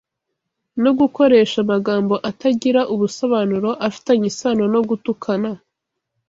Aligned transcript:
no 0.83 0.91
gukoresha 0.99 1.57
amagambo 1.65 2.15
atagira 2.29 2.81
ubusobanuro, 2.93 3.69
afitanye 3.87 4.25
isano 4.31 4.63
no 4.73 4.81
gutukana 4.89 5.51